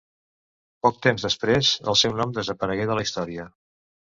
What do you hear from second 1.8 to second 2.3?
el seu